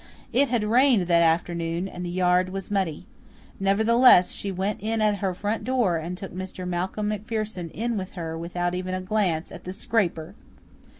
[0.33, 3.05] It had rained that afternoon and the yard was muddy.
[3.59, 6.67] Nevertheless, she went in at her front door and took Mr.
[6.67, 10.33] Malcolm MacPherson in with her without even a glance at the scraper!